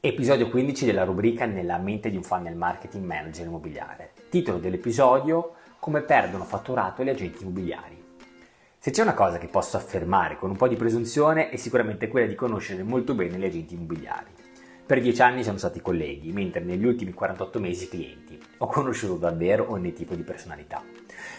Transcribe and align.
Episodio 0.00 0.48
15 0.48 0.84
della 0.84 1.02
rubrica 1.02 1.44
Nella 1.44 1.76
mente 1.76 2.08
di 2.08 2.14
un 2.14 2.22
funnel 2.22 2.54
marketing 2.54 3.04
manager 3.04 3.46
immobiliare. 3.46 4.12
Titolo 4.30 4.58
dell'episodio 4.58 5.54
Come 5.80 6.02
perdono 6.02 6.44
fatturato 6.44 7.02
gli 7.02 7.08
agenti 7.08 7.42
immobiliari. 7.42 8.00
Se 8.78 8.92
c'è 8.92 9.02
una 9.02 9.14
cosa 9.14 9.38
che 9.38 9.48
posso 9.48 9.76
affermare 9.76 10.38
con 10.38 10.50
un 10.50 10.56
po' 10.56 10.68
di 10.68 10.76
presunzione 10.76 11.48
è 11.48 11.56
sicuramente 11.56 12.06
quella 12.06 12.28
di 12.28 12.36
conoscere 12.36 12.84
molto 12.84 13.16
bene 13.16 13.38
gli 13.38 13.44
agenti 13.44 13.74
immobiliari. 13.74 14.30
Per 14.86 15.00
dieci 15.00 15.20
anni 15.20 15.42
siamo 15.42 15.58
stati 15.58 15.80
colleghi, 15.80 16.30
mentre 16.30 16.60
negli 16.60 16.86
ultimi 16.86 17.12
48 17.12 17.58
mesi 17.58 17.88
clienti. 17.88 18.40
Ho 18.58 18.66
conosciuto 18.66 19.16
davvero 19.16 19.72
ogni 19.72 19.92
tipo 19.94 20.14
di 20.14 20.22
personalità. 20.22 20.80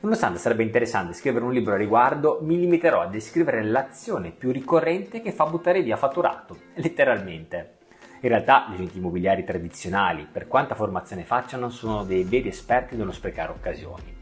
Nonostante 0.00 0.38
sarebbe 0.38 0.62
interessante 0.62 1.14
scrivere 1.14 1.46
un 1.46 1.54
libro 1.54 1.72
a 1.72 1.78
riguardo, 1.78 2.40
mi 2.42 2.58
limiterò 2.58 3.00
a 3.00 3.06
descrivere 3.06 3.64
l'azione 3.64 4.30
più 4.30 4.52
ricorrente 4.52 5.22
che 5.22 5.32
fa 5.32 5.46
buttare 5.46 5.80
via 5.80 5.96
fatturato, 5.96 6.58
letteralmente. 6.74 7.80
In 8.24 8.28
realtà 8.28 8.66
gli 8.68 8.74
agenti 8.74 8.98
immobiliari 8.98 9.42
tradizionali, 9.42 10.28
per 10.30 10.46
quanta 10.46 10.76
formazione 10.76 11.24
facciano, 11.24 11.70
sono 11.70 12.04
dei 12.04 12.22
veri 12.22 12.50
esperti 12.50 12.94
nello 12.94 13.10
sprecare 13.10 13.50
occasioni. 13.50 14.14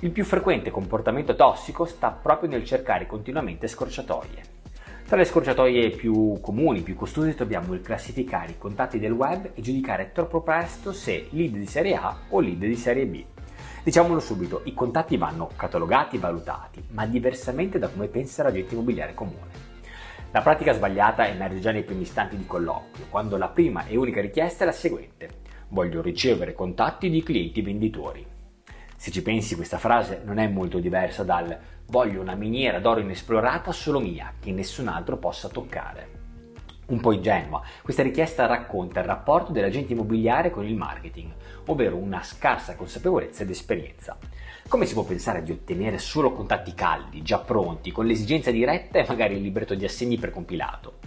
Il 0.00 0.10
più 0.10 0.24
frequente 0.24 0.70
comportamento 0.70 1.34
tossico 1.34 1.84
sta 1.84 2.10
proprio 2.10 2.48
nel 2.48 2.64
cercare 2.64 3.06
continuamente 3.06 3.68
scorciatoie. 3.68 4.54
Tra 5.06 5.18
le 5.18 5.26
scorciatoie 5.26 5.90
più 5.90 6.38
comuni, 6.40 6.80
più 6.80 6.94
costose, 6.94 7.34
troviamo 7.34 7.74
il 7.74 7.82
classificare 7.82 8.52
i 8.52 8.58
contatti 8.58 8.98
del 8.98 9.12
web 9.12 9.50
e 9.52 9.60
giudicare 9.60 10.12
troppo 10.12 10.40
presto 10.40 10.94
se 10.94 11.28
lead 11.32 11.56
di 11.56 11.66
serie 11.66 11.94
A 11.94 12.16
o 12.30 12.40
lead 12.40 12.60
di 12.60 12.74
serie 12.74 13.04
B. 13.04 13.22
Diciamolo 13.84 14.18
subito, 14.18 14.62
i 14.64 14.72
contatti 14.72 15.18
vanno 15.18 15.50
catalogati 15.54 16.16
e 16.16 16.20
valutati, 16.20 16.82
ma 16.92 17.04
diversamente 17.04 17.78
da 17.78 17.88
come 17.88 18.08
pensa 18.08 18.42
l'agente 18.42 18.72
immobiliare 18.72 19.12
comune. 19.12 19.65
La 20.32 20.42
pratica 20.42 20.72
sbagliata 20.72 21.26
emerge 21.26 21.60
già 21.60 21.70
nei 21.70 21.84
primi 21.84 22.02
istanti 22.02 22.36
di 22.36 22.46
colloquio, 22.46 23.06
quando 23.08 23.36
la 23.36 23.48
prima 23.48 23.86
e 23.86 23.96
unica 23.96 24.20
richiesta 24.20 24.64
è 24.64 24.66
la 24.66 24.72
seguente. 24.72 25.44
Voglio 25.68 26.02
ricevere 26.02 26.52
contatti 26.52 27.08
di 27.08 27.22
clienti 27.22 27.62
venditori. 27.62 28.26
Se 28.96 29.10
ci 29.10 29.22
pensi 29.22 29.54
questa 29.54 29.78
frase 29.78 30.22
non 30.24 30.38
è 30.38 30.48
molto 30.48 30.78
diversa 30.78 31.22
dal 31.22 31.58
voglio 31.86 32.20
una 32.20 32.34
miniera 32.34 32.80
d'oro 32.80 33.00
inesplorata 33.00 33.72
solo 33.72 34.00
mia, 34.00 34.32
che 34.40 34.52
nessun 34.52 34.88
altro 34.88 35.16
possa 35.16 35.48
toccare. 35.48 36.15
Un 36.88 37.00
po' 37.00 37.10
ingenua, 37.10 37.62
questa 37.82 38.04
richiesta 38.04 38.46
racconta 38.46 39.00
il 39.00 39.06
rapporto 39.06 39.50
dell'agente 39.50 39.92
immobiliare 39.92 40.50
con 40.50 40.64
il 40.64 40.76
marketing, 40.76 41.32
ovvero 41.66 41.96
una 41.96 42.22
scarsa 42.22 42.76
consapevolezza 42.76 43.42
ed 43.42 43.50
esperienza. 43.50 44.16
Come 44.68 44.86
si 44.86 44.94
può 44.94 45.02
pensare 45.02 45.42
di 45.42 45.50
ottenere 45.50 45.98
solo 45.98 46.30
contatti 46.30 46.74
caldi, 46.74 47.22
già 47.22 47.38
pronti, 47.38 47.90
con 47.90 48.06
l'esigenza 48.06 48.52
diretta 48.52 49.00
e 49.00 49.06
magari 49.08 49.34
il 49.34 49.42
libretto 49.42 49.74
di 49.74 49.84
assegni 49.84 50.16
precompilato? 50.16 50.98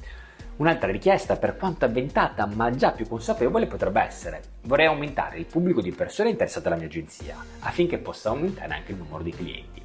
Un'altra 0.57 0.91
richiesta, 0.91 1.37
per 1.37 1.55
quanto 1.55 1.85
avventata 1.85 2.45
ma 2.45 2.69
già 2.71 2.91
più 2.91 3.07
consapevole, 3.07 3.65
potrebbe 3.65 4.01
essere: 4.01 4.41
vorrei 4.63 4.87
aumentare 4.87 5.37
il 5.37 5.45
pubblico 5.45 5.79
di 5.79 5.93
persone 5.93 6.29
interessate 6.29 6.67
alla 6.67 6.75
mia 6.75 6.87
agenzia, 6.87 7.37
affinché 7.59 7.99
possa 7.99 8.27
aumentare 8.27 8.73
anche 8.73 8.91
il 8.91 8.97
numero 8.97 9.23
di 9.23 9.31
clienti. 9.31 9.81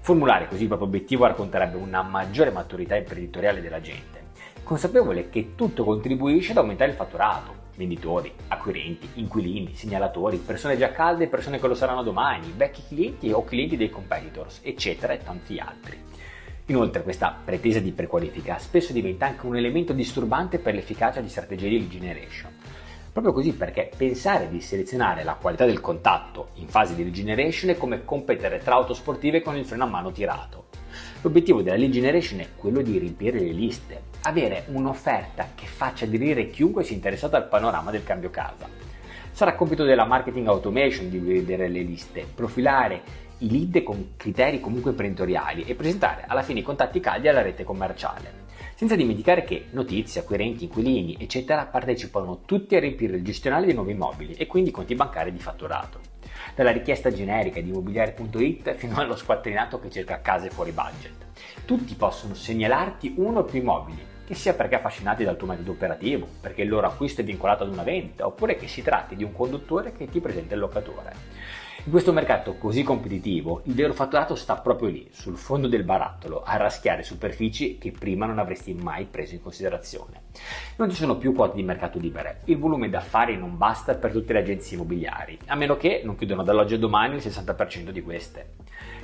Formulare 0.00 0.48
così 0.48 0.62
il 0.62 0.68
proprio 0.68 0.88
obiettivo 0.88 1.26
racconterebbe 1.26 1.76
una 1.76 2.00
maggiore 2.00 2.50
maturità 2.50 2.96
imprenditoriale 2.96 3.60
della 3.60 3.82
gente, 3.82 4.17
consapevole 4.68 5.30
che 5.30 5.54
tutto 5.54 5.82
contribuisce 5.82 6.50
ad 6.50 6.58
aumentare 6.58 6.90
il 6.90 6.96
fatturato, 6.98 7.54
venditori, 7.74 8.30
acquirenti, 8.48 9.08
inquilini, 9.14 9.74
segnalatori, 9.74 10.36
persone 10.36 10.76
già 10.76 10.92
calde 10.92 11.24
e 11.24 11.28
persone 11.28 11.58
che 11.58 11.66
lo 11.66 11.74
saranno 11.74 12.02
domani, 12.02 12.52
vecchi 12.54 12.82
clienti 12.86 13.32
o 13.32 13.44
clienti 13.44 13.78
dei 13.78 13.88
competitors, 13.88 14.60
eccetera 14.62 15.14
e 15.14 15.22
tanti 15.22 15.58
altri. 15.58 15.96
Inoltre 16.66 17.02
questa 17.02 17.34
pretesa 17.42 17.78
di 17.80 17.92
prequalifica 17.92 18.58
spesso 18.58 18.92
diventa 18.92 19.24
anche 19.24 19.46
un 19.46 19.56
elemento 19.56 19.94
disturbante 19.94 20.58
per 20.58 20.74
l'efficacia 20.74 21.22
di 21.22 21.30
strategie 21.30 21.70
di 21.70 21.78
lead 21.78 21.88
generation. 21.88 22.52
Proprio 23.10 23.32
così 23.32 23.54
perché 23.54 23.90
pensare 23.96 24.50
di 24.50 24.60
selezionare 24.60 25.24
la 25.24 25.38
qualità 25.40 25.64
del 25.64 25.80
contatto 25.80 26.48
in 26.56 26.68
fase 26.68 26.94
di 26.94 27.04
lead 27.04 27.14
generation 27.14 27.70
è 27.70 27.78
come 27.78 28.04
competere 28.04 28.58
tra 28.58 28.74
autosportive 28.74 29.40
con 29.40 29.56
il 29.56 29.64
freno 29.64 29.84
a 29.84 29.88
mano 29.88 30.12
tirato. 30.12 30.67
L'obiettivo 31.22 31.62
della 31.62 31.76
lead 31.76 31.90
generation 31.90 32.40
è 32.40 32.48
quello 32.56 32.80
di 32.80 32.98
riempire 32.98 33.38
le 33.40 33.52
liste, 33.52 34.02
avere 34.22 34.64
un'offerta 34.68 35.50
che 35.54 35.66
faccia 35.66 36.04
aderire 36.04 36.50
chiunque 36.50 36.84
sia 36.84 36.94
interessato 36.94 37.36
al 37.36 37.48
panorama 37.48 37.90
del 37.90 38.04
cambio 38.04 38.30
casa. 38.30 38.68
Sarà 39.32 39.54
compito 39.54 39.84
della 39.84 40.04
marketing 40.04 40.46
automation 40.48 41.08
di 41.08 41.18
vedere 41.18 41.68
le 41.68 41.82
liste, 41.82 42.26
profilare 42.34 43.26
i 43.38 43.50
lead 43.50 43.82
con 43.82 44.14
criteri 44.16 44.60
comunque 44.60 44.90
imprenditoriali 44.90 45.62
e 45.62 45.74
presentare 45.74 46.24
alla 46.26 46.42
fine 46.42 46.60
i 46.60 46.64
contatti 46.64 47.00
caldi 47.00 47.28
alla 47.28 47.42
rete 47.42 47.64
commerciale. 47.64 48.46
Senza 48.74 48.96
dimenticare 48.96 49.44
che 49.44 49.66
notizie, 49.72 50.20
acquirenti, 50.20 50.64
inquilini, 50.64 51.16
eccetera 51.18 51.66
partecipano 51.66 52.42
tutti 52.44 52.76
a 52.76 52.80
riempire 52.80 53.16
il 53.16 53.24
gestionale 53.24 53.66
dei 53.66 53.74
nuovi 53.74 53.92
immobili 53.92 54.34
e 54.34 54.46
quindi 54.46 54.70
conti 54.70 54.94
bancari 54.94 55.32
di 55.32 55.40
fatturato. 55.40 56.00
Dalla 56.54 56.70
richiesta 56.70 57.12
generica 57.12 57.60
di 57.60 57.68
immobiliare.it 57.68 58.74
fino 58.74 58.96
allo 58.96 59.16
squattrinato 59.16 59.78
che 59.78 59.90
cerca 59.90 60.20
case 60.20 60.50
fuori 60.50 60.72
budget. 60.72 61.26
Tutti 61.64 61.94
possono 61.94 62.34
segnalarti 62.34 63.14
uno 63.16 63.40
o 63.40 63.44
più 63.44 63.60
immobili, 63.60 64.04
che 64.26 64.34
sia 64.34 64.54
perché 64.54 64.74
affascinati 64.74 65.24
dal 65.24 65.36
tuo 65.36 65.46
metodo 65.46 65.70
operativo, 65.70 66.26
perché 66.40 66.62
il 66.62 66.68
loro 66.68 66.86
acquisto 66.86 67.20
è 67.20 67.24
vincolato 67.24 67.64
ad 67.64 67.72
una 67.72 67.82
vendita, 67.82 68.26
oppure 68.26 68.56
che 68.56 68.68
si 68.68 68.82
tratti 68.82 69.16
di 69.16 69.24
un 69.24 69.32
conduttore 69.32 69.92
che 69.92 70.08
ti 70.08 70.20
presenta 70.20 70.54
il 70.54 70.60
locatore. 70.60 71.12
In 71.88 71.94
questo 71.94 72.12
mercato 72.12 72.56
così 72.58 72.82
competitivo, 72.82 73.62
il 73.64 73.72
vero 73.72 73.94
fatturato 73.94 74.34
sta 74.34 74.56
proprio 74.56 74.90
lì, 74.90 75.08
sul 75.10 75.38
fondo 75.38 75.68
del 75.68 75.84
barattolo, 75.84 76.42
a 76.44 76.58
raschiare 76.58 77.02
superfici 77.02 77.78
che 77.78 77.92
prima 77.92 78.26
non 78.26 78.38
avresti 78.38 78.74
mai 78.74 79.06
preso 79.06 79.32
in 79.32 79.40
considerazione. 79.40 80.24
Non 80.76 80.90
ci 80.90 80.96
sono 80.96 81.16
più 81.16 81.32
quote 81.32 81.56
di 81.56 81.62
mercato 81.62 81.98
libere, 81.98 82.40
il 82.44 82.58
volume 82.58 82.90
d'affari 82.90 83.38
non 83.38 83.56
basta 83.56 83.94
per 83.94 84.12
tutte 84.12 84.34
le 84.34 84.40
agenzie 84.40 84.76
immobiliari, 84.76 85.38
a 85.46 85.54
meno 85.54 85.78
che 85.78 86.02
non 86.04 86.14
chiudano 86.16 86.42
dall'oggi 86.42 86.74
al 86.74 86.80
domani 86.80 87.14
il 87.14 87.22
60% 87.22 87.88
di 87.88 88.02
queste. 88.02 88.50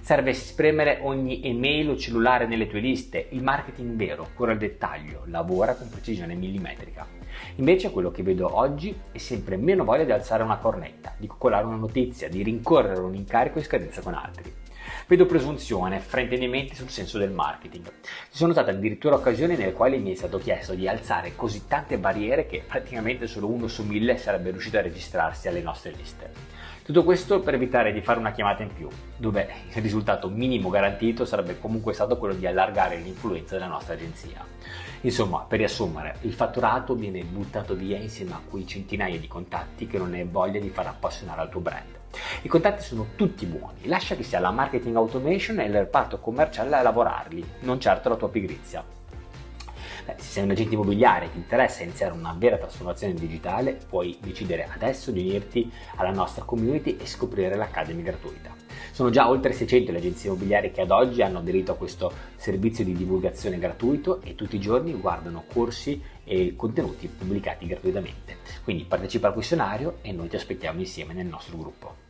Serve 0.03 0.35
spremere 0.35 0.99
ogni 1.05 1.43
email 1.43 1.89
o 1.89 1.97
cellulare 1.97 2.47
nelle 2.47 2.67
tue 2.67 2.81
liste, 2.81 3.29
il 3.31 3.43
marketing 3.43 3.97
vero, 3.97 4.29
cura 4.35 4.53
il 4.53 4.59
dettaglio, 4.59 5.23
lavora 5.25 5.75
con 5.75 5.89
precisione 5.89 6.35
millimetrica. 6.35 7.23
Invece 7.57 7.91
quello 7.91 8.11
che 8.11 8.23
vedo 8.23 8.57
oggi 8.57 8.95
è 9.13 9.19
sempre 9.19 9.57
meno 9.57 9.85
voglia 9.85 10.05
di 10.05 10.13
alzare 10.13 10.43
una 10.43 10.59
cornetta, 10.59 11.15
di 11.17 11.27
coccolare 11.27 11.65
una 11.65 11.77
notizia, 11.77 12.29
di 12.29 12.43
rincorrere 12.43 12.74
un 12.75 13.15
incarico 13.15 13.59
in 13.59 13.65
scadenza 13.65 14.01
con 14.01 14.15
altri. 14.15 14.53
Vedo 15.07 15.27
presunzione, 15.27 16.01
fraintendimenti 16.01 16.75
sul 16.75 16.89
senso 16.89 17.19
del 17.19 17.31
marketing. 17.31 17.85
Ci 17.85 18.37
sono 18.37 18.53
state 18.53 18.71
addirittura 18.71 19.17
occasioni 19.17 19.57
nelle 19.57 19.73
quali 19.73 19.99
mi 19.99 20.13
è 20.13 20.15
stato 20.15 20.39
chiesto 20.39 20.75
di 20.75 20.89
alzare 20.89 21.37
così 21.37 21.67
tante 21.67 21.99
barriere 21.99 22.47
che 22.47 22.65
praticamente 22.67 23.27
solo 23.27 23.49
uno 23.49 23.69
su 23.69 23.85
mille 23.85 24.17
sarebbe 24.17 24.51
riuscito 24.51 24.79
a 24.79 24.83
registrarsi 24.83 25.47
alle 25.47 25.61
nostre 25.61 25.93
liste. 25.93 26.33
Tutto 26.83 27.05
questo 27.05 27.41
per 27.41 27.55
evitare 27.55 27.93
di 27.93 28.03
fare 28.03 28.19
una 28.19 28.33
chiamata 28.33 28.63
in 28.63 28.73
più, 28.73 28.89
dove 29.17 29.49
il 29.75 29.83
risultato 29.83 30.29
minimo 30.29 30.69
garantito 30.69 31.25
sarebbe 31.25 31.59
comunque 31.59 31.95
stato 31.95 32.19
quello 32.19 32.35
di 32.35 32.47
allargare 32.47 32.97
l'influenza 32.97 33.55
della 33.55 33.69
nostra 33.69 33.95
agenzia. 33.95 34.45
Insomma, 35.03 35.45
per 35.47 35.59
riassumere, 35.59 36.17
il 36.23 36.33
fatturato 36.33 36.95
viene 36.95 37.23
buttato 37.25 37.75
via 37.75 37.99
insieme 37.99 38.33
a 38.33 38.41
quei 38.47 38.67
centinaia 38.67 39.19
di 39.19 39.29
contatti 39.29 39.87
che 39.87 39.99
non 39.99 40.15
hai 40.15 40.25
voglia 40.25 40.61
di 40.61 40.71
far 40.71 40.87
appassionare 40.87 41.43
al 41.43 41.51
tuo 41.51 41.61
brand. 41.61 42.03
I 42.45 42.49
contatti 42.49 42.83
sono 42.83 43.07
tutti 43.17 43.47
buoni, 43.47 43.87
lascia 43.87 44.17
che 44.17 44.23
sia 44.23 44.39
la 44.39 44.51
marketing 44.51 44.95
automation 44.97 45.61
e 45.61 45.65
il 45.65 45.73
reparto 45.73 46.19
commerciale 46.21 46.77
a 46.77 46.83
lavorarli, 46.83 47.43
non 47.61 47.81
certo 47.81 48.11
la 48.11 48.17
tua 48.17 48.29
pigrizia. 48.29 48.85
Beh, 50.05 50.17
se 50.19 50.25
sei 50.25 50.43
un 50.45 50.51
agente 50.51 50.75
immobiliare 50.75 51.25
e 51.25 51.33
ti 51.33 51.39
interessa 51.39 51.85
iniziare 51.85 52.13
una 52.13 52.35
vera 52.37 52.59
trasformazione 52.59 53.15
digitale, 53.15 53.79
puoi 53.89 54.19
decidere 54.21 54.69
adesso 54.71 55.11
di 55.11 55.21
unirti 55.21 55.73
alla 55.97 56.11
nostra 56.11 56.45
community 56.45 56.99
e 56.99 57.07
scoprire 57.07 57.57
l'Academy 57.57 58.03
gratuita. 58.03 58.55
Sono 58.93 59.09
già 59.09 59.27
oltre 59.27 59.55
600 59.55 59.91
le 59.91 59.99
agenzie 59.99 60.29
immobiliari 60.29 60.71
che 60.71 60.83
ad 60.83 60.91
oggi 60.91 61.23
hanno 61.23 61.39
aderito 61.39 61.73
a 61.73 61.77
questo 61.77 62.13
servizio 62.37 62.85
di 62.85 62.93
divulgazione 62.93 63.59
gratuito 63.59 64.21
e 64.21 64.35
tutti 64.35 64.57
i 64.57 64.61
giorni 64.61 64.93
guardano 64.93 65.45
corsi 65.51 65.99
e 66.23 66.53
contenuti 66.57 67.09
pubblicati 67.09 67.67
gratuitamente. 67.67 68.37
Quindi 68.63 68.85
partecipa 68.85 69.29
al 69.29 69.33
questionario 69.33 69.97
e 70.03 70.13
noi 70.13 70.29
ti 70.29 70.37
aspettiamo 70.37 70.81
insieme 70.81 71.15
nel 71.15 71.27
nostro 71.27 71.57
gruppo. 71.57 72.04